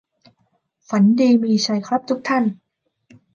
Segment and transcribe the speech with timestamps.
[0.89, 2.43] ฝันดีมีชัยครับทุกท่าน